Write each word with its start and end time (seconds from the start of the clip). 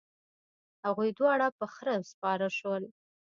هغوی 0.85 1.09
دواړه 1.19 1.47
په 1.57 1.65
خره 1.73 1.95
سپاره 2.11 2.47
شول. 2.57 2.83